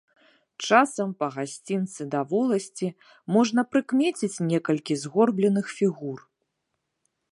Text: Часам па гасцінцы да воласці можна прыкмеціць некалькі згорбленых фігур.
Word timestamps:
Часам 0.67 1.09
па 1.19 1.27
гасцінцы 1.35 2.07
да 2.15 2.21
воласці 2.31 2.89
можна 3.35 3.61
прыкмеціць 3.75 4.41
некалькі 4.53 4.93
згорбленых 5.03 5.65
фігур. 5.79 6.17